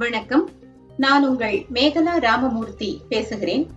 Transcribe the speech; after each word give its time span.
வணக்கம். 0.00 0.50
நான் 0.96 1.28
உங்கள் 1.28 1.66
மேகலா 1.72 2.18
ராமமூர்த்தி 2.18 3.00
பேசுகிறேன். 3.08 3.70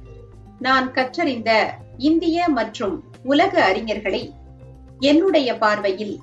நான் 0.60 0.92
கற்றறிந்த 0.92 1.74
இந்திய 1.98 2.48
மற்றும் 2.50 3.04
உலக 3.24 3.74
அறிஞர்களை 3.74 4.34
என்னுடைய 5.00 5.58
பார்வையில் 5.58 6.20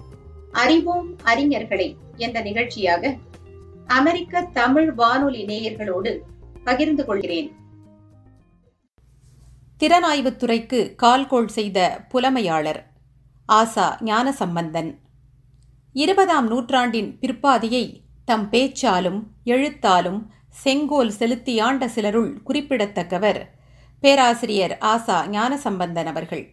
அறிவோம் 0.52 1.16
அறிஞர்களை 1.24 1.96
என்ற 2.16 2.40
நிகழ்ச்சியாக 2.40 3.16
அமெரிக்க 3.86 4.42
தமிழ் 4.52 4.92
வானொலி 4.92 5.44
நேயர்களோடு 5.44 6.18
பகிர்ந்து 6.64 7.04
கொள்கிறேன். 7.04 7.52
திறனாய்வுத்துறைக்கு 9.78 10.94
கால்கோள் 11.02 11.48
செய்த 11.48 12.04
புலமையாளர் 12.08 12.86
ஆசா 13.52 14.02
ஞானசம்பந்தன். 14.02 14.98
இருபதாம் 15.92 16.46
நூற்றாண்டின் 16.46 17.18
பிற்பாதியை 17.18 18.02
தம் 18.30 18.48
பேச்சாலும் 18.50 19.20
எழுத்தாலும் 19.44 20.18
செங்கோல் 20.48 21.12
செலுத்தியாண்ட 21.18 21.84
சிலருள் 21.86 22.42
குறிப்பிடத்தக்கவர். 22.46 23.40
பேராசிரியர் 24.00 24.74
ஆசா 24.80 25.16
ஞானசம்பந்தன் 25.28 26.04
அவர்கள். 26.04 26.44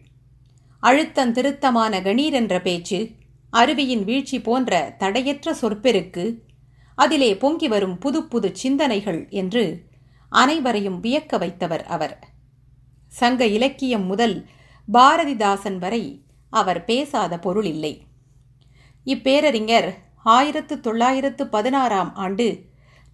அழுத்தம் 0.82 1.32
திருத்தமான 1.32 2.00
கணீர் 2.00 2.32
என்ற 2.32 2.60
பேச்சு 2.60 3.10
அருவியின் 3.52 4.04
வீழ்ச்சி 4.04 4.40
போன்ற 4.40 4.72
தடையற்ற 4.98 5.54
சொற்பெருக்கு 5.62 6.24
அதிலே 6.94 7.36
பொங்கி 7.36 7.68
வரும் 7.68 7.98
புது 7.98 8.22
புது 8.24 8.50
சிந்தனைகள் 8.56 9.26
என்று 9.30 9.64
அனைவரையும் 10.28 11.00
வியக்க 11.00 11.38
வைத்தவர் 11.38 11.84
அவர். 11.86 12.18
சங்க 13.06 13.46
இலக்கியம் 13.46 14.06
முதல் 14.06 14.36
பாரதிதாசன் 14.92 15.78
வரை 15.78 16.04
அவர் 16.50 16.84
பேசாத 16.84 17.38
பொருள் 17.38 17.64
இல்லை. 17.64 17.94
இப்பேரறிஞர் 19.04 19.90
ஆயிரத்து 20.28 20.74
தொள்ளாயிரத்து 20.80 21.42
பதினாறாம் 21.46 22.12
ஆண்டு 22.14 22.46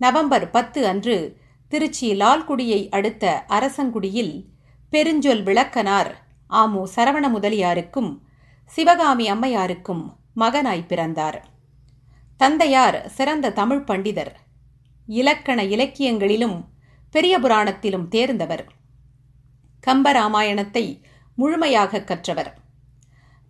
நவம்பர் 0.00 0.46
பத்து 0.50 0.80
அன்று 0.86 1.16
திருச்சி 1.72 2.08
லால்குடியை 2.12 2.80
அடுத்த 2.90 3.44
அரசங்குடியில் 3.48 4.34
பெருஞ்சொல் 4.92 5.42
விளக்கனார் 5.48 6.10
ஆமு 6.50 6.80
சரவண 6.96 7.24
முதலியாருக்கும் 7.36 8.10
சிவகாமி 8.70 9.24
அம்மையாருக்கும் 9.32 10.04
மகனாய் 10.36 10.88
பிறந்தார். 10.88 11.38
தந்தையார் 12.36 12.98
சிறந்த 13.08 13.52
தமிழ் 13.52 13.84
பண்டிதர். 13.86 14.32
இலக்கண 15.08 15.58
இலக்கியங்களிலும் 15.64 16.56
பெரிய 17.14 17.34
புராணத்திலும் 17.38 18.06
தேர்ந்தவர். 18.08 18.64
கம்பராமாயணத்தை 19.86 20.84
முழுமையாக 21.38 22.02
கற்றவர். 22.02 22.50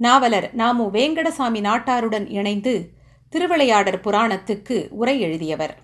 நாவலர் 0.01 0.48
நாமு 0.55 0.85
வேங்கடசாமி 0.91 1.61
நாட்டாருடன் 1.69 2.27
இணைந்து 2.31 2.75
திருவிளையாடற் 3.35 4.03
புராணத்துக்கு 4.03 4.89
உரை 4.89 5.21
எழுதியவர். 5.21 5.79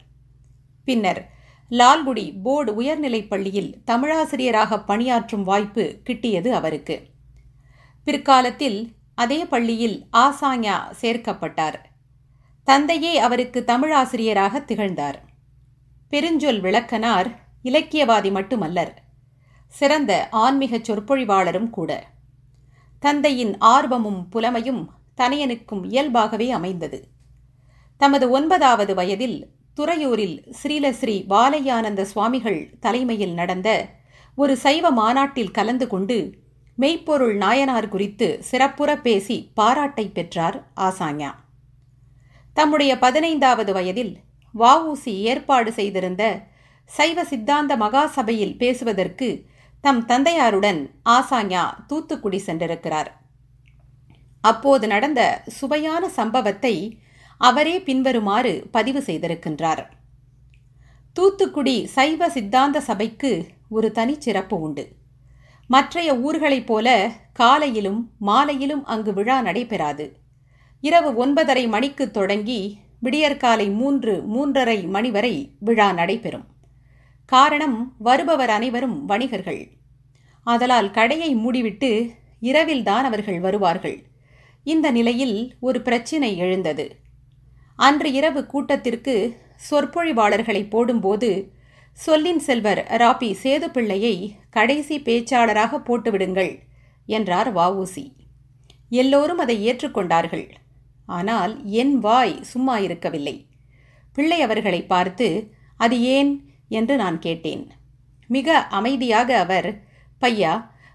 பின்னர் 0.84 1.30
லால்குடி 1.70 2.40
போர்டு 2.42 2.74
உயர்நிலைப் 2.74 3.30
பள்ளியில் 3.30 3.82
தமிழாசிரியராக 3.86 4.84
பணியாற்றும் 4.84 5.44
வாய்ப்பு 5.44 6.00
கிட்டியது 6.04 6.48
அவருக்கு. 6.48 7.06
பிற்காலத்தில் 8.04 8.92
அதே 9.14 9.44
பள்ளியில் 9.44 10.06
ஆசாஞா 10.12 10.76
சேர்க்கப்பட்டார். 11.00 11.74
தந்தையே 12.64 13.18
அவருக்கு 13.18 13.64
தமிழாசிரியராக 13.66 14.64
திகழ்ந்தார். 14.64 15.24
பெருஞ்சொல் 16.10 16.60
விளக்கனார் 16.60 17.34
இலக்கியவாதி 17.64 18.30
மட்டுமல்லர் 18.30 18.94
சிறந்த 19.68 20.28
ஆன்மீக 20.30 20.76
சொற்பொழிவாளரும் 20.76 21.70
கூட. 21.70 22.06
தந்தையின் 22.98 23.58
ஆர்வமும் 23.58 24.28
புலமையும் 24.32 24.86
தனையனுக்கும் 25.16 25.84
இயல்பாகவே 25.84 26.50
அமைந்தது. 26.50 27.18
தமது 28.00 28.30
ஒன்பதாவது 28.30 28.94
வயதில் 28.94 29.38
துறையூரில் 29.78 30.36
ஸ்ரீலஸ்ரீ 30.62 31.16
பாலையானந்த 31.28 32.02
சுவாமிகள் 32.02 32.60
தலைமையில் 32.80 33.34
நடந்த 33.34 33.68
ஒரு 34.34 34.56
சைவ 34.56 34.90
மாநாட்டில் 34.90 35.50
கலந்து 35.50 35.86
கொண்டு 35.86 36.18
மெய்ப்பொருள் 36.78 37.36
நாயனார் 37.36 37.88
குறித்து 37.88 38.28
சிறப்புற 38.40 38.90
பேசி 38.96 39.36
பாராட்டை 39.54 40.06
பெற்றார் 40.08 40.58
ஆசாங்யா 40.76 41.30
தம்முடைய 42.54 42.98
பதினைந்தாவது 42.98 43.72
வயதில் 43.72 44.12
வஉசி 44.54 45.14
ஏற்பாடு 45.22 45.72
செய்திருந்த 45.72 46.24
சைவ 46.90 47.24
சித்தாந்த 47.24 47.76
மகாசபையில் 47.76 48.56
பேசுவதற்கு 48.56 49.28
தம் 49.80 50.06
தந்தையாருடன் 50.06 50.80
ஆசாஞா 51.08 51.64
தூத்துக்குடி 51.86 52.42
சென்றிருக்கிறார். 52.46 53.10
அப்போது 54.44 54.86
நடந்த 54.86 55.42
சுவையான 55.46 56.08
சம்பவத்தை 56.08 56.74
அவரே 57.40 57.82
பின்வருமாறு 57.82 58.68
பதிவு 58.70 59.00
செய்திருக்கின்றார். 59.00 59.86
தூத்துக்குடி 61.12 61.86
சைவ 61.86 62.30
சித்தாந்த 62.30 62.80
சபைக்கு 62.80 63.46
ஒரு 63.68 63.92
தனிச்சிறப்பு 63.94 64.54
உண்டு. 64.54 64.92
மற்றைய 65.66 66.14
ஊர்களைப் 66.14 66.66
போல 66.66 67.12
காலையிலும் 67.32 68.10
மாலையிலும் 68.18 68.84
அங்கு 68.84 69.12
விழா 69.12 69.40
நடைபெறாது. 69.40 70.16
இரவு 70.80 71.26
ஒன்பதரை 71.26 71.68
மணிக்கு 71.68 72.10
தொடங்கி 72.10 72.78
விடியற்காலை 73.00 73.70
மூன்று 73.70 74.22
மூன்றரை 74.28 74.88
மணி 74.88 75.10
வரை 75.10 75.50
விழா 75.58 75.92
நடைபெறும். 75.92 76.44
காரணம் 77.26 77.94
வருபவர் 77.98 78.50
அனைவரும் 78.50 79.04
வணிகர்கள். 79.04 79.68
ஆதலால் 80.44 80.90
கடையை 80.90 81.36
மூடிவிட்டு 81.36 82.10
இரவில்தான் 82.40 83.04
அவர்கள் 83.04 83.40
வருவார்கள். 83.40 84.02
இந்த 84.64 84.90
நிலையில் 84.90 85.54
ஒரு 85.60 85.82
பிரச்சினை 85.82 86.36
எழுந்தது. 86.36 86.99
அன்று 87.80 88.12
இரவு 88.12 88.40
கூட்டத்திற்கு 88.46 89.14
சொற்பொழிவாளர்களை 89.70 90.62
போடும்போது 90.68 91.30
சொல்லின் 91.98 92.38
செல்வர் 92.38 92.80
ராபி 92.90 93.28
சேதுப்பிள்ளையை 93.42 94.14
கடைசி 94.50 94.96
பேச்சாளராக 94.98 95.78
போட்டுவிடுங்கள் 95.86 96.52
என்றார் 97.08 97.50
வவுசி 97.56 98.04
எல்லோரும் 98.92 99.38
அதை 99.38 99.56
ஏற்றுக்கொண்டார்கள். 99.70 100.46
ஆனால் 101.08 101.52
என் 101.80 101.94
வாய் 101.98 102.34
சும்மா 102.42 102.78
இருக்கவில்லை. 102.78 103.36
பிள்ளை 104.16 104.38
அவர்களை 104.42 104.80
பார்த்து 104.84 105.28
அது 105.76 105.96
ஏன்? 106.16 106.32
என்று 106.68 106.96
நான் 106.96 107.18
கேட்டேன். 107.18 107.64
மிக 108.30 108.58
அமைதியாக 108.68 109.30
அவர் 109.38 109.68
பையா 110.22 110.52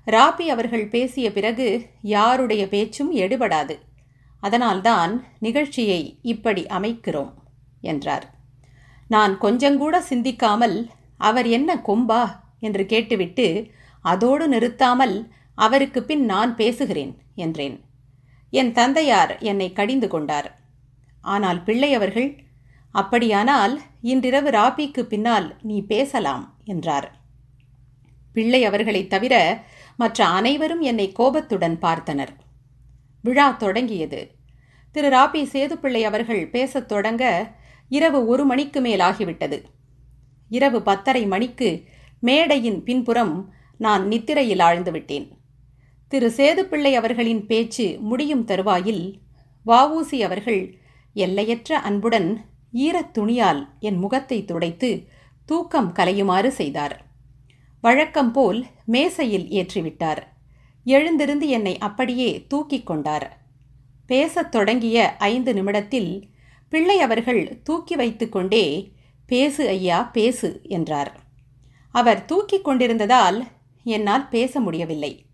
ராபி 0.08 0.46
அவர்கள் 0.46 0.88
பேசிய 0.88 1.28
பிறகு 1.32 1.68
யாருடைய 2.02 2.64
பேச்சும் 2.68 3.12
எடுபடாது. 3.16 3.76
அதனால்தான் 4.46 5.26
நிகழ்ச்சியை 5.40 6.20
இப்படி 6.22 6.64
அமைக்கிறோம் 6.64 7.34
என்றார். 7.82 8.34
நான் 9.08 9.40
கொஞ்சங்கூட 9.40 9.98
சிந்திக்காமல் 10.00 10.90
அவர் 11.18 11.48
என்ன 11.48 11.76
கொம்பா? 11.76 12.40
என்று 12.60 12.86
கேட்டுவிட்டு 12.86 13.48
அதோடு 14.02 14.48
நிறுத்தாமல் 14.48 15.32
அவருக்கு 15.56 16.04
பின் 16.04 16.26
நான் 16.26 16.56
பேசுகிறேன் 16.56 17.18
என்றேன். 17.36 17.84
என் 18.50 18.72
தந்தையார் 18.72 19.38
என்னை 19.40 19.74
கடிந்து 19.74 20.08
கொண்டார். 20.08 20.60
ஆனால் 21.22 21.64
பிள்ளை 21.64 21.94
அவர்கள் 21.94 22.44
அப்படியானால் 22.92 23.82
இன்றிரவு 24.02 24.50
ராபிக்கு 24.50 25.06
பின்னால் 25.06 25.56
நீ 25.62 25.86
பேசலாம் 25.86 26.58
என்றார். 26.64 27.16
பிள்ளை 28.34 28.66
அவர்களைத் 28.66 29.10
தவிர 29.10 29.64
மற்ற 29.98 30.28
அனைவரும் 30.28 30.82
என்னை 30.82 31.12
கோபத்துடன் 31.12 31.78
பார்த்தனர். 31.82 32.36
விழா 33.26 33.52
தொடங்கியது. 33.52 34.22
திரு. 34.92 35.10
ராபி 35.10 35.42
சேதுப்பிள்ளை 35.54 36.02
அவர்கள் 36.02 36.50
பேசத் 36.50 36.88
தொடங்க 36.88 37.52
இரவு 37.90 38.28
ஒரு 38.28 38.46
மணிக்கு 38.46 38.82
மேல் 38.82 39.00
ஆகிவிட்டது. 39.00 39.64
இரவு 40.50 40.82
பத்தரை 40.82 41.26
மணிக்கு 41.26 41.70
மேடையின் 42.20 42.84
பின்புறம் 42.84 43.54
நான் 43.78 44.08
நித்திரையில் 44.08 44.60
ஆழ்ந்துவிட்டேன். 44.60 45.28
திரு. 46.08 46.28
சேதுப்பிள்ளை 46.38 46.94
அவர்களின் 46.94 47.46
பேச்சு 47.46 47.98
முடியும் 48.00 48.46
தருவாயில் 48.46 49.20
வாவூசி 49.66 50.20
அவர்கள் 50.20 50.62
எல்லையற்ற 51.14 51.80
அன்புடன் 51.80 52.30
ஈரத் 52.74 53.12
துணியால் 53.12 53.68
என் 53.80 53.98
முகத்தை 53.98 54.46
துடைத்து 54.46 55.08
தூக்கம் 55.46 55.94
கலையுமாறு 55.94 56.48
செய்தார். 56.48 57.06
வழக்கம் 57.82 58.32
போல் 58.32 58.66
மேசையில் 58.86 59.48
ஏற்றிவிட்டார். 59.50 60.24
எழுந்திருந்து 60.86 61.48
என்னை 61.48 61.78
அப்படியே 61.78 62.46
தூக்கிக் 62.48 62.86
கொண்டார். 62.86 63.42
பேசத் 64.06 64.52
தொடங்கிய 64.52 65.16
ஐந்து 65.18 65.54
நிமிடத்தில் 65.54 66.30
பிள்ளை 66.70 67.00
அவர்கள் 67.00 67.62
தூக்கி 67.64 67.96
வைத்துக்கொண்டே 67.96 68.92
பேசு 69.28 69.68
ஐயா 69.68 70.04
பேசு 70.04 70.62
என்றார். 70.64 71.20
அவர் 71.92 72.26
தூக்கிக் 72.26 72.64
கொண்டிருந்ததால் 72.64 73.48
என்னால் 73.84 74.30
பேச 74.30 74.60
முடியவில்லை. 74.60 75.26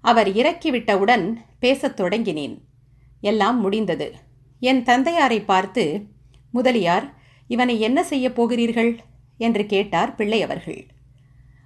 அவர் 0.00 0.28
இறக்கிவிட்டவுடன் 0.28 1.34
பேசத் 1.58 2.00
தொடங்கினேன். 2.00 2.58
எல்லாம் 3.20 3.60
முடிந்தது. 3.60 4.14
என் 4.60 4.82
தந்தையாரை 4.82 5.44
பார்த்து 5.44 6.02
முதலியார் 6.52 7.14
இவனை 7.48 7.80
என்ன 7.80 8.04
செய்யப் 8.04 8.34
போகிறீர்கள்? 8.34 9.00
என்று 9.38 9.66
கேட்டார் 9.66 10.14
பிள்ளை 10.14 10.42
அவர்கள். 10.42 10.86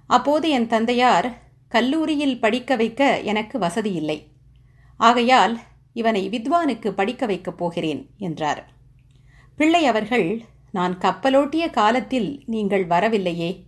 அப்போது 0.07 0.49
என் 0.49 0.67
தந்தையார் 0.67 1.44
கல்லூரியில் 1.75 2.39
படிக்க 2.39 2.75
வைக்க 2.75 3.19
எனக்கு 3.21 3.59
வசதி 3.59 3.91
இல்லை. 3.91 4.17
ஆகையால் 4.97 5.59
இவனை 5.93 6.29
வித்வானுக்கு 6.29 6.89
படிக்க 6.89 7.25
வைக்கப் 7.25 7.57
போகிறேன் 7.57 8.09
என்றார். 8.17 8.61
பிள்ளை 9.55 9.85
அவர்கள் 9.85 10.41
நான் 10.71 10.97
கப்பலோட்டிய 10.97 11.69
காலத்தில் 11.69 12.43
நீங்கள் 12.45 12.85
வரவில்லையே. 12.85 13.63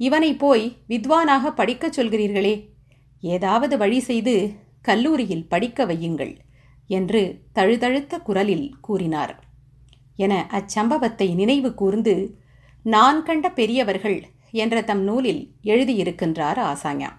இவனை 0.00 0.34
போய் 0.34 0.76
வித்வானாக 0.88 1.50
படிக்கச் 1.50 2.00
சொல்கிறீர்களே. 2.00 2.54
ஏதாவது 3.20 3.78
வழி 3.78 4.00
செய்து 4.00 4.34
கல்லூரியில் 4.82 5.48
படிக்க 5.48 5.86
வையுங்கள் 5.86 6.36
என்று 6.86 7.22
தழுதழுத்த 7.52 8.18
குரலில் 8.18 8.68
கூறினார். 8.80 9.34
என 10.16 10.34
அச்சம்பவத்தை 10.50 11.34
நினைவு 11.34 11.74
கூர்ந்து 11.74 12.38
நான் 12.82 13.22
கண்ட 13.22 13.46
பெரியவர்கள் 13.50 14.18
என்ற 14.50 14.82
தம் 14.82 15.02
நூலில் 15.02 15.42
எழுதியிருக்கின்றார் 15.62 16.60
ஆசாஞா 16.70 17.10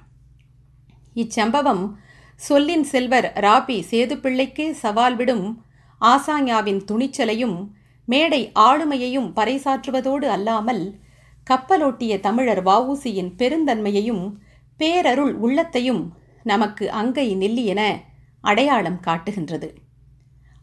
இச்சம்பவம் 1.15 1.95
சொல்லின் 2.35 2.83
செல்வர் 2.83 3.31
ராபி 3.35 3.83
சேதுப்பிள்ளைக்கு 3.91 4.71
சவால் 4.71 5.15
விடும் 5.15 5.63
ஆசாஞாவின் 6.01 6.81
துணிச்சலையும் 6.91 7.69
மேடை 8.06 8.51
ஆளுமையையும் 8.56 9.29
பறைசாற்றுவதோடு 9.35 10.25
அல்லாமல் 10.25 11.00
கப்பலோட்டிய 11.50 12.19
தமிழர் 12.19 12.63
வவுசியின் 12.63 13.31
பெருந்தன்மையையும் 13.38 14.38
பேரருள் 14.79 15.33
உள்ளத்தையும் 15.33 16.13
நமக்கு 16.44 16.91
அங்கை 16.91 17.35
நெல்லி 17.35 17.65
என 17.65 17.81
அடையாளம் 18.41 19.00
காட்டுகின்றது. 19.00 19.75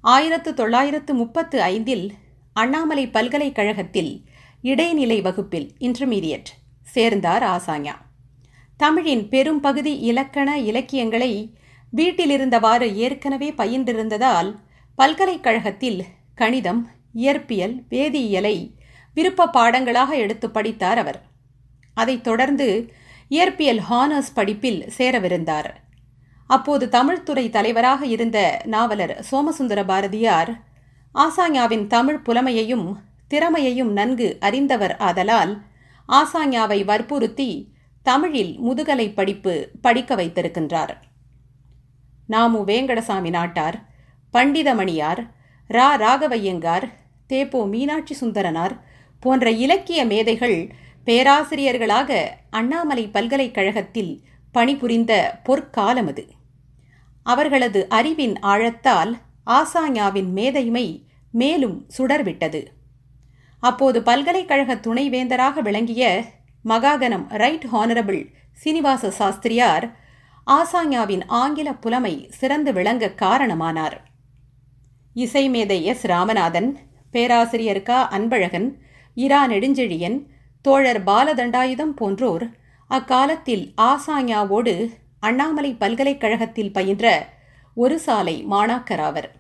ஆயிரத்து 0.01 0.55
தொள்ளாயிரத்து 0.55 1.15
முப்பத்து 1.15 1.63
ஐந்தில் 1.63 2.13
அண்ணாமலை 2.53 3.09
பல்கலைக்கழகத்தில் 3.09 4.25
இடைநிலை 4.63 5.21
வகுப்பில் 5.21 5.73
இன்டர்மீடியட் 5.81 6.51
சேர்ந்தார் 6.83 7.43
ஆசாஞா 7.43 7.95
தமிழின் 8.77 9.29
பெரும் 9.29 9.61
பகுதி 9.61 9.99
இலக்கண 9.99 10.59
இலக்கியங்களை 10.59 11.55
வீட்டிலிருந்தவாறு 11.97 12.95
ஏற்கனவே 12.95 13.53
பயின்றிருந்ததால் 13.53 14.59
பல்கலைக்கழகத்தில் 14.95 16.05
கணிதம் 16.35 16.89
இயற்பியல் 17.15 17.83
வேதியியலை 17.91 18.75
விருப்ப 19.15 19.47
பாடங்களாக 19.47 20.15
எடுத்து 20.15 20.51
படித்தார் 20.51 20.99
அவர். 20.99 21.23
அதைத் 21.95 22.25
தொடர்ந்து 22.25 22.93
இயற்பியல் 23.31 23.81
ஹானர்ஸ் 23.91 24.35
படிப்பில் 24.35 24.93
சேரவிருந்தார். 24.99 25.71
அப்போது 26.47 26.87
தமிழ்துறை 26.87 27.51
தலைவராக 27.51 28.07
இருந்த 28.07 28.63
நாவலர் 28.65 29.23
சோமசுந்தர 29.23 29.85
பாரதியார் 29.85 30.63
ஆசாஞாவின் 31.15 31.87
தமிழ் 31.87 32.23
புலமையையும் 32.23 32.97
திறமையையும் 33.29 33.93
நன்கு 33.93 34.37
அறிந்தவர் 34.41 34.97
ஆதலால் 34.97 35.63
ஆசாஞாவை 36.09 36.85
வற்புறுத்தி 36.85 37.72
தமிழில் 38.03 38.59
முதுகலை 38.59 39.13
படிப்பு 39.13 39.71
படிக்க 39.81 40.17
வைத்திருக்கின்றார். 40.17 40.95
நாமு 42.27 42.65
வேங்கடசாமி 42.65 43.31
நாட்டார் 43.31 43.89
பண்டிதமணியார் 44.33 45.31
ரா. 45.69 45.89
ராகவையங்கார் 45.97 46.89
தேப்போ 47.29 47.69
மீனாட்சி 47.69 48.17
சுந்தரனார் 48.21 48.81
போன்ற 49.21 49.51
இலக்கிய 49.51 50.05
மேதைகள் 50.05 50.75
பேராசிரியர்களாக 51.05 52.39
அண்ணாமலை 52.51 53.09
பல்கலைக்கழகத்தில் 53.09 54.23
பணிபுரிந்த 54.53 55.41
பொற்காலம் 55.43 56.07
அது. 56.07 56.27
அவர்களது 57.23 57.89
அறிவின் 57.89 58.35
ஆழத்தால் 58.43 59.13
ஆசாஞாவின் 59.47 60.31
மேதைமை 60.35 61.05
மேலும் 61.31 61.87
சுடர்விட்டது. 61.99 62.67
அப்போது 63.61 64.03
பல்கலைக்கழக 64.03 64.75
துணைவேந்தராக 64.75 65.61
விளங்கிய 65.61 66.25
மகாகனம் 66.65 67.27
ரைட் 67.33 67.67
ஹானரபிள் 67.73 68.23
சீனிவாச 68.53 69.11
சாஸ்திரியார் 69.11 69.87
ஆசாங்யாவின் 70.47 71.25
ஆங்கில 71.27 71.73
புலமை 71.75 72.27
சிறந்து 72.31 72.73
விளங்க 72.73 73.07
காரணமானார். 73.07 73.97
இசைமேதை 75.17 75.83
எஸ் 75.83 76.07
ராமநாதன் 76.07 76.79
பேராசிரியர் 77.11 77.83
க 77.83 78.09
அன்பழகன் 78.11 78.69
இரா 79.15 79.47
நெடுஞ்செழியன் 79.47 80.19
தோழர் 80.63 81.01
பாலதண்டாயுதம் 81.05 81.95
போன்றோர் 81.95 82.45
அக்காலத்தில் 82.91 83.75
ஆசாங்யாவோடு 83.81 84.75
அண்ணாமலை 85.21 85.73
பல்கலைக்கழகத்தில் 85.75 86.73
பயின்ற 86.73 87.07
ஒரு 87.75 87.99
சாலை 87.99 88.45
மாணாக்கராவர் 88.51 89.31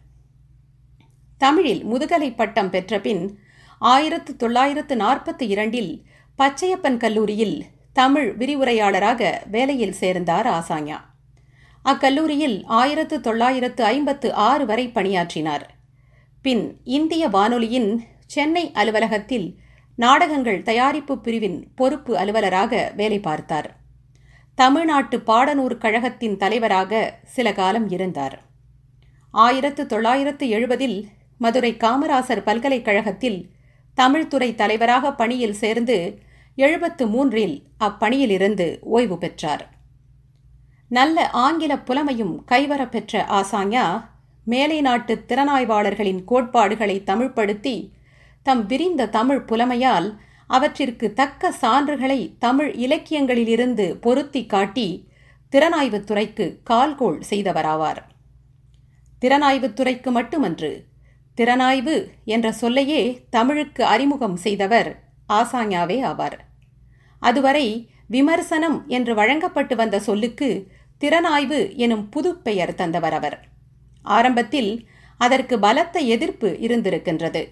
தமிழில் 1.38 1.84
முதுகலை 1.84 2.34
பட்டம் 2.34 2.70
பெற்ற 2.70 2.98
பின் 3.00 3.38
ஆயிரத்து 3.78 4.36
தொள்ளாயிரத்து 4.36 4.96
நாற்பத்தி 4.96 5.42
இரண்டில் 5.42 5.92
பச்சையப்பன் 6.38 6.96
கல்லூரியில் 6.96 7.64
தமிழ் 7.92 8.34
விரிவுரையாளராக 8.38 9.32
வேலையில் 9.50 9.92
சேர்ந்தார் 9.92 10.46
ஆசாஞா 10.46 11.00
அக்கல்லூரியில் 11.84 12.62
ஆயிரத்து 12.64 13.20
தொள்ளாயிரத்து 13.20 13.84
ஐம்பத்து 13.84 14.34
ஆறு 14.34 14.66
வரை 14.66 14.88
பணியாற்றினார். 14.88 15.70
பின் 16.42 16.80
இந்திய 16.84 17.28
வானொலியின் 17.28 18.02
சென்னை 18.26 18.70
அலுவலகத்தில் 18.72 19.58
நாடகங்கள் 19.96 20.62
தயாரிப்பு 20.62 21.18
பிரிவின் 21.18 21.72
பொறுப்பு 21.74 22.16
அலுவலராக 22.16 22.92
வேலை 22.96 23.20
பார்த்தார். 23.20 23.76
தமிழ்நாட்டு 24.54 25.18
பாடநூறு 25.18 25.78
கழகத்தின் 25.78 26.36
தலைவராக 26.36 27.18
சில 27.24 27.52
காலம் 27.52 27.88
இருந்தார். 27.88 28.42
ஆயிரத்து 29.30 29.86
தொள்ளாயிரத்து 29.86 30.46
எழுபதில் 30.46 31.04
மதுரை 31.38 31.76
காமராசர் 31.76 32.42
பல்கலைக்கழகத்தில் 32.42 33.51
தமிழ்துறை 33.96 34.54
தலைவராக 34.54 35.12
பணியில் 35.12 35.52
சேர்ந்து 35.52 36.18
எழுபத்து 36.56 37.06
மூன்றில் 37.06 37.62
அப்பணியிலிருந்து 37.80 38.78
ஓய்வு 38.80 39.18
பெற்றார். 39.18 39.70
நல்ல 40.88 41.30
ஆங்கில 41.30 41.76
புலமையும் 41.76 42.44
கைவரப்பெற்ற 42.50 43.24
ஆசாங்யா 43.28 44.04
மேலை 44.44 44.80
நாட்டு 44.80 45.24
திறனாய்வாளர்களின் 45.28 46.24
கோட்பாடுகளை 46.24 47.02
தமிழ்படுத்தி 47.02 47.92
தம் 48.42 48.66
விரிந்த 48.66 49.08
தமிழ் 49.08 49.44
புலமையால் 49.46 50.16
அவற்றிற்கு 50.46 51.12
தக்க 51.12 51.54
சான்றுகளை 51.60 52.34
தமிழ் 52.38 52.70
இலக்கியங்களிலிருந்து 52.70 53.94
பொருத்தி 53.94 54.46
காட்டி 54.46 55.08
திறனாய்வுத் 55.52 56.04
துறைக்கு 56.04 56.60
கால்கோள் 56.70 57.22
செய்தவராவார். 57.30 58.02
திறனாய்வுத் 59.20 59.72
துறைக்கு 59.72 60.10
மட்டுமன்று 60.10 60.86
திறனாய்வு 61.34 62.10
என்ற 62.24 62.52
சொல்லையே 62.52 63.26
தமிழுக்கு 63.30 63.84
அறிமுகம் 63.84 64.36
செய்தவர் 64.36 65.04
ஆசாஞாவே 65.32 65.98
ஆவார். 66.04 66.38
அதுவரை 67.18 67.90
விமர்சனம் 68.08 68.88
என்று 68.88 69.14
வழங்கப்பட்டு 69.14 69.76
வந்த 69.76 70.00
சொல்லுக்கு 70.00 70.70
திறனாய்வு 70.98 71.76
எனும் 71.76 72.08
புது 72.08 72.36
பெயர் 72.36 72.74
தந்தவர் 72.74 73.12
அவர். 73.12 73.38
ஆரம்பத்தில் 74.02 74.88
அதற்கு 75.18 75.58
பலத்த 75.58 75.98
எதிர்ப்பு 75.98 76.58
இருந்திருக்கின்றது. 76.60 77.48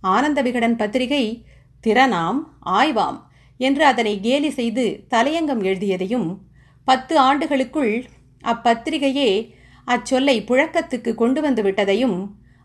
ஆனந்த 0.00 0.42
விகடன் 0.42 0.76
பத்திரிகை 0.76 1.44
திறனாம் 1.86 2.40
ஆய்வாம் 2.60 3.18
என்று 3.56 3.84
அதனை 3.84 4.20
கேலி 4.20 4.50
செய்து 4.50 5.06
தலையங்கம் 5.10 5.62
எழுதியதையும் 5.62 6.38
பத்து 6.84 7.18
ஆண்டுகளுக்குள் 7.18 8.04
அப்பத்திரிகையே 8.44 9.54
அச்சொல்லை 9.84 10.44
புழக்கத்துக்கு 10.44 11.14
கொண்டு 11.14 11.40
வந்து 11.40 11.62
விட்டதையும் 11.62 12.18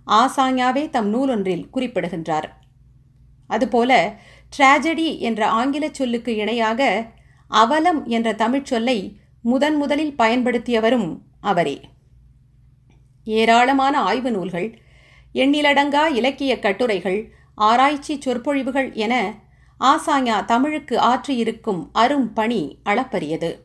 ஆசாஞாவே 0.08 0.90
தம் 0.90 1.14
நூலொன்றில் 1.14 1.70
குறிப்பிடுகின்றார். 1.70 2.58
அதுபோல 3.48 4.20
ட்ராஜடி 4.58 5.20
என்ற 5.20 5.48
ஆங்கில 5.48 5.90
சொல்லுக்கு 5.92 6.36
இணையாக 6.36 7.12
அவலம் 7.48 8.06
என்ற 8.06 8.34
தமிழ்ச் 8.34 8.66
சொல்லை 8.66 9.20
முதன் 9.42 9.76
முதலில் 9.76 10.16
பயன்படுத்தியவரும் 10.18 11.18
அவரே. 11.42 11.82
ஏராளமான 13.24 14.00
ஆய்வு 14.00 14.32
நூல்கள் 14.32 14.80
எண்ணிலடங்கா 15.34 16.12
இலக்கிய 16.12 16.60
கட்டுரைகள் 16.60 17.34
ஆராய்ச்சி 17.56 18.22
சொற்பொழிவுகள் 18.22 18.94
என 18.94 19.34
ஆசாஞா 19.80 20.46
தமிழுக்கு 20.46 21.00
ஆற்றியிருக்கும் 21.00 21.90
அரும் 21.92 22.34
பணி 22.34 22.80
அளப்பரியது. 22.86 23.60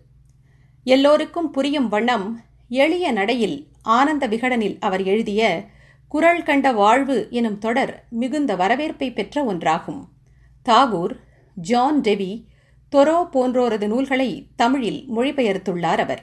எல்லோருக்கும் 0.84 1.50
புரியும் 1.50 1.88
வண்ணம் 1.88 2.40
எளிய 2.68 3.12
நடையில் 3.12 3.68
ஆனந்த 3.82 4.28
விகடனில் 4.28 4.78
அவர் 4.80 5.02
எழுதிய 5.02 5.64
குரல் 6.12 6.42
கண்ட 6.42 6.72
வாழ்வு 6.72 7.26
எனும் 7.30 7.58
தொடர் 7.58 8.04
மிகுந்த 8.10 8.56
வரவேற்பை 8.56 9.12
பெற்ற 9.12 9.52
ஒன்றாகும். 9.52 10.08
தாகூர் 10.64 11.12
ஜான் 11.54 12.00
டெவி 12.00 12.44
தொரோ 12.92 13.28
போன்றோரது 13.32 13.86
நூல்களை 13.86 14.46
தமிழில் 14.56 15.06
மொழிபெயர்த்துள்ளார் 15.16 15.98
அவர். 15.98 16.22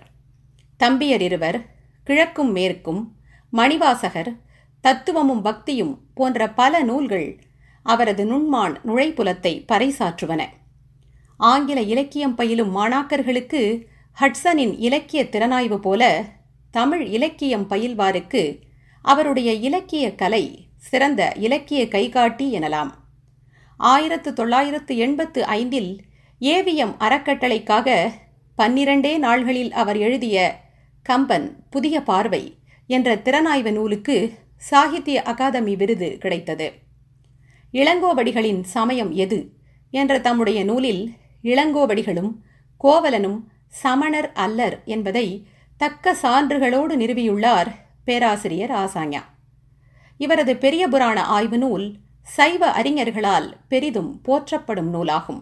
தம்பியர் 0.77 1.21
இருவர் 1.21 1.65
கிழக்கும் 2.07 2.51
மேற்கும் 2.51 3.15
மணிவாசகர் 3.53 4.35
தத்துவமும் 4.81 5.41
பக்தியும் 5.41 5.99
போன்ற 6.13 6.49
பல 6.49 6.83
நூல்கள் 6.83 7.39
அவரது 7.83 8.25
நுண்மான் 8.25 8.75
நுழைப்புலத்தை 8.85 9.65
பறைசாற்றுவன. 9.71 10.43
ஆங்கில 11.37 11.81
இலக்கியம் 11.81 12.35
பயிலும் 12.35 12.75
மாணாக்கர்களுக்கு 12.75 13.85
ஹட்சனின் 14.19 14.75
இலக்கிய 14.77 15.23
திறனாய்வு 15.23 15.77
போல 15.77 16.23
தமிழ் 16.71 17.05
இலக்கியம் 17.05 17.69
பயில்வாருக்கு 17.69 18.65
அவருடைய 19.11 19.49
இலக்கிய 19.67 20.05
கலை 20.15 20.43
சிறந்த 20.89 21.21
இலக்கிய 21.45 21.81
கைகாட்டி 21.87 22.45
எனலாம். 22.59 22.91
ஆயிரத்து 23.79 24.29
தொள்ளாயிரத்து 24.33 24.93
எண்பத்து 24.97 25.39
ஐந்தில் 25.57 25.91
ஏவிஎம் 26.41 26.93
அறக்கட்டளைக்காக 26.99 27.87
பன்னிரண்டே 28.57 29.13
நாள்களில் 29.17 29.71
அவர் 29.71 29.97
எழுதிய 29.97 30.37
கம்பன் 31.03 31.47
புதிய 31.69 31.95
பார்வை 32.01 32.43
என்ற 32.89 33.15
திறனாய்வு 33.15 33.71
நூலுக்கு 33.71 34.17
சாகித்ய 34.69 35.17
அகாதமி 35.31 35.73
விருது 35.75 36.09
கிடைத்தது. 36.17 36.67
இளங்கோவடிகளின் 37.73 38.61
சமயம் 38.75 39.11
எது 39.25 39.39
என்ற 39.93 40.13
தம்முடைய 40.19 40.59
நூலில் 40.63 41.03
இளங்கோவடிகளும் 41.43 42.31
கோவலனும் 42.83 43.39
சமணர் 43.81 44.29
அல்லர் 44.45 44.77
என்பதை 44.85 45.27
தக்க 45.81 46.15
சான்றுகளோடு 46.21 46.93
நிறுவியுள்ளார் 47.01 47.69
பேராசிரியர் 48.07 48.71
ஆசாஞா 48.71 49.21
இவரது 50.17 50.57
பெரிய 50.57 50.87
புராண 50.87 51.23
ஆய்வு 51.23 51.57
நூல் 51.57 51.95
சைவ 52.21 52.69
அறிஞர்களால் 52.71 53.51
பெரிதும் 53.67 54.21
போற்றப்படும் 54.21 54.89
நூலாகும். 54.93 55.41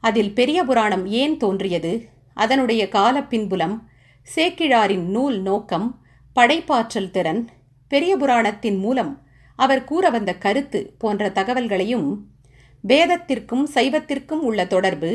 அதில் 0.00 0.32
பெரிய 0.32 0.64
புராணம் 0.64 1.06
ஏன் 1.06 1.36
தோன்றியது? 1.36 2.08
அதனுடைய 2.34 2.88
கால 2.88 3.16
பின்புலம் 3.22 3.76
சேக்கிழாரின் 4.36 5.06
நூல் 5.06 5.40
நோக்கம் 5.40 6.04
படைப்பாற்றல் 6.36 7.10
திறன் 7.10 7.48
பெரிய 7.88 8.16
புராணத்தின் 8.16 8.78
மூலம் 8.78 9.12
அவர் 9.58 9.84
கூற 9.84 10.10
வந்த 10.10 10.34
கருத்து 10.34 10.94
போன்ற 10.98 11.28
தகவல்களையும் 11.28 12.08
வேதத்திற்கும் 12.88 13.64
சைவத்திற்கும் 13.74 14.42
உள்ள 14.42 14.66
தொடர்பு 14.66 15.12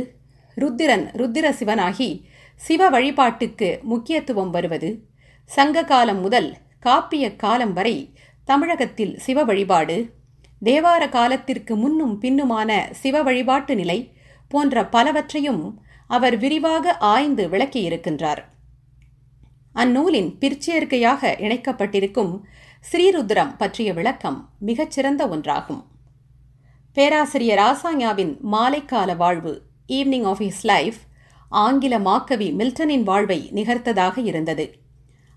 ருத்திரன் 0.58 1.06
ருத்திர 1.16 1.48
சிவனாகி 1.60 2.10
சிவ 2.56 2.90
வழிபாட்டுக்கு 2.90 3.80
முக்கியத்துவம் 3.84 4.50
வருவது 4.50 4.90
சங்க 5.50 5.84
காலம் 5.84 6.20
முதல் 6.22 6.58
காப்பிய 6.86 7.36
காலம் 7.36 7.74
வரை 7.74 8.14
தமிழகத்தில் 8.46 9.20
சிவ 9.20 9.44
வழிபாடு 9.44 10.14
தேவார 10.66 11.10
காலத்திற்கு 11.10 11.76
முன்னும் 11.76 12.22
பின்னுமான 12.22 12.92
சிவ 12.92 13.24
வழிபாட்டு 13.24 13.76
நிலை 13.76 14.14
போன்ற 14.48 14.86
பலவற்றையும் 14.86 15.82
அவர் 16.08 16.38
விரிவாக 16.38 16.98
ஆய்ந்து 16.98 17.48
விளக்கியிருக்கின்றார். 17.48 18.38
அந்நூலின் 19.74 20.38
பிற்சேர்க்கையாக 20.40 21.32
இணைக்கப்பட்டிருக்கும் 21.40 22.42
ஸ்ரீருத்ரம் 22.92 23.56
பற்றிய 23.58 23.94
விளக்கம் 23.94 24.50
மிகச்சிறந்த 24.60 25.28
ஒன்றாகும். 25.28 25.84
பேராசிரியர் 26.94 27.60
ராசாங்யாவின் 27.60 28.38
மாலைக்கால 28.52 29.16
வாழ்வு 29.16 29.62
ஈவினிங் 29.88 30.26
ஆஃப் 30.26 30.42
ஹிஸ் 30.42 30.62
லைஃப் 30.62 31.00
ஆங்கில 31.50 32.00
மாக்கவி 32.00 32.52
மில்டனின் 32.54 33.04
வாழ்வை 33.04 33.52
நிகர்த்ததாக 33.54 34.18
இருந்தது. 34.24 34.88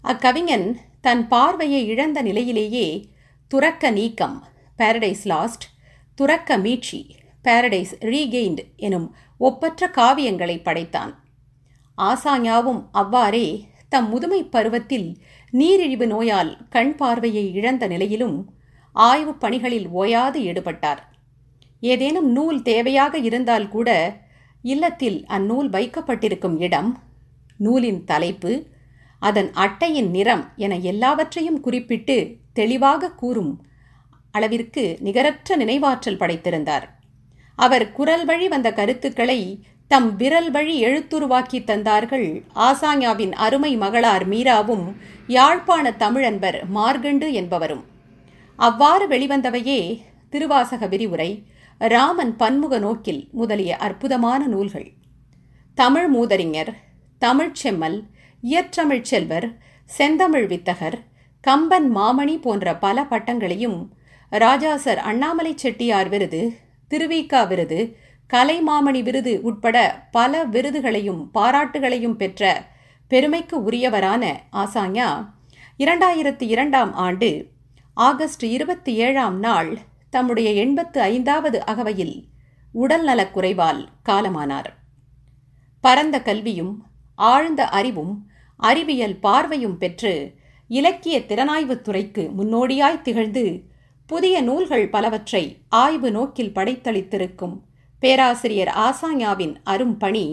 அக்கவிஞன் 0.05 0.75
தன் 1.01 1.29
பார்வையை 1.29 1.87
இழந்த 1.87 2.23
நிலையிலேயே 2.23 3.09
துறக்க 3.49 3.91
நீக்கம் 3.91 4.47
பாரடைஸ் 4.79 5.25
லாஸ்ட் 5.25 5.63
துறக்க 6.15 6.57
மீட்சி 6.57 7.17
பாரடைஸ் 7.45 7.93
ரீகெயின்ட் 8.01 8.59
எனும் 8.77 9.15
ஒப்பற்ற 9.39 9.91
காவியங்களை 9.95 10.63
படைத்தான். 10.63 11.25
ஆசாஞாவும் 11.99 12.85
அவ்வாறே 12.93 13.69
தம் 13.89 14.09
முதுமை 14.09 14.45
பருவத்தில் 14.45 15.19
நீரிழிவு 15.51 16.07
நோயால் 16.07 16.69
கண் 16.71 16.95
பார்வையை 16.95 17.55
இழந்த 17.55 17.87
நிலையிலும் 17.87 18.55
ஆய்வுப் 18.93 19.41
பணிகளில் 19.41 19.89
ஓயாது 19.89 20.41
ஈடுபட்டார். 20.41 20.99
ஏதேனும் 21.81 22.31
நூல் 22.31 22.63
தேவையாக 22.63 23.15
இருந்தால் 23.15 23.69
கூட 23.69 24.19
இல்லத்தில் 24.63 25.27
அந்நூல் 25.27 25.69
வைக்கப்பட்டிருக்கும் 25.69 26.61
இடம் 26.61 27.03
நூலின் 27.57 28.05
தலைப்பு 28.05 28.67
அதன் 29.29 29.51
அட்டையின் 29.65 30.11
நிறம் 30.11 30.45
என 30.57 30.77
எல்லாவற்றையும் 30.91 31.61
குறிப்பிட்டு 31.61 32.17
தெளிவாக 32.53 33.11
கூறும் 33.13 33.53
அளவிற்கு 34.35 34.85
நிகரற்ற 35.01 35.57
நினைவாற்றல் 35.57 36.21
படைத்திருந்தார். 36.23 36.87
அவர் 37.59 37.85
குரல் 37.93 38.25
வழி 38.25 38.47
வந்த 38.49 38.69
கருத்துக்களை 38.73 39.41
தம் 39.91 40.09
விரல் 40.17 40.51
வழி 40.51 40.77
எழுத்துருவாக்கி 40.85 41.59
தந்தார்கள் 41.71 42.29
ஆசாஞாவின் 42.67 43.35
அருமை 43.47 43.73
மகளார் 43.79 44.25
மீராவும் 44.33 44.87
யாழ்ப்பாண 45.27 45.95
தமிழன்பர் 45.99 46.59
மார்கண்டு 46.77 47.29
என்பவரும். 47.33 47.85
அவ்வாறு 48.59 49.07
வெளிவந்தவையே 49.09 49.81
திருவாசக 50.31 50.87
விரிவுரை 50.87 51.31
ராமன் 51.95 52.35
பன்முக 52.37 52.75
நோக்கில் 52.79 53.23
முதலிய 53.33 53.73
அற்புதமான 53.87 54.43
நூல்கள். 54.47 54.89
தமிழ் 55.79 56.09
மூதறிஞர் 56.15 56.73
தமிழ்ச் 57.23 57.61
செம்மல் 57.63 57.99
இயற்றமிழ்ச் 58.43 59.05
செல்வர் 59.05 59.57
செந்தமிழ் 59.85 60.47
வித்தகர் 60.47 60.99
கம்பன் 61.41 61.97
மாமணி 61.97 62.41
போன்ற 62.41 62.77
பல 62.77 63.03
பட்டங்களையும் 63.03 63.89
ராஜாசர் 64.31 64.97
அண்ணாமலை 64.97 65.55
செட்டியார் 65.57 66.09
விருது 66.09 66.59
திருவிக்கா 66.91 67.47
விருது 67.47 67.97
கலைமாமணி 68.33 69.03
விருது 69.03 69.41
உட்பட 69.43 70.07
பல 70.11 70.45
விருதுகளையும் 70.45 71.31
பாராட்டுகளையும் 71.35 72.17
பெற்ற 72.17 72.65
பெருமைக்கு 73.09 73.61
உரியவரான 73.61 74.35
ஆசாஞா 74.53 75.29
இரண்டாயிரத்தி 75.79 76.43
இரண்டாம் 76.43 76.95
ஆண்டு 76.95 77.49
ஆகஸ்ட் 77.95 78.45
இருபத்தி 78.45 78.95
ஏழாம் 78.95 79.39
நாள் 79.39 79.79
தம்முடைய 80.11 80.51
எண்பத்து 80.51 81.01
ஐந்தாவது 81.01 81.65
அகவையில் 81.65 82.25
உடல்நலக்குறைவால் 82.75 83.87
காலமானார். 84.09 84.71
பரந்த 85.81 86.23
கல்வியும் 86.23 86.87
ஆழ்ந்த 87.15 87.69
அறிவும் 87.69 88.31
அறிவியல் 88.63 89.17
பார்வையும் 89.19 89.79
பெற்று 89.79 90.15
இலக்கிய 90.71 91.17
திறனாய்வுத் 91.21 91.83
துறைக்கு 91.83 92.23
முன்னோடியாய் 92.37 93.03
திகழ்ந்து 93.03 93.45
புதிய 94.07 94.37
நூல்கள் 94.43 94.87
பலவற்றை 94.89 95.45
ஆய்வு 95.69 96.11
நோக்கில் 96.11 96.55
படைத்தளித்திருக்கும் 96.55 97.57
பேராசிரியர் 98.03 98.73
ஆசாஞாவின் 98.79 99.55
அரும் 99.65 99.97
பணி 99.97 100.25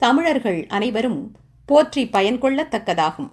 தமிழர்கள் 0.00 0.60
அனைவரும் 0.68 1.20
போற்றி 1.68 2.02
பயன்கொள்ளத்தக்கதாகும் 2.12 3.30